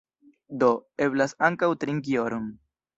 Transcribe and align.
Do, 0.63 0.69
eblas 1.09 1.37
ankaŭ 1.51 1.73
trinki 1.85 2.21
oron. 2.27 2.55